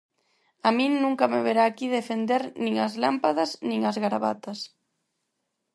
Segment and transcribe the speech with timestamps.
[0.67, 4.59] A min nunca me verá aquí defender nin as lámpadas nin as garabatas.